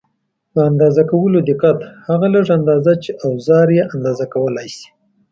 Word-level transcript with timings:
د 0.55 0.57
اندازه 0.69 1.03
کولو 1.11 1.39
دقت: 1.49 1.79
هغه 2.07 2.27
لږه 2.33 2.51
اندازه 2.59 2.93
چې 3.03 3.09
اوزار 3.25 3.67
یې 3.77 3.83
اندازه 3.93 4.25
کولای 4.33 4.67
شي. 4.75 4.87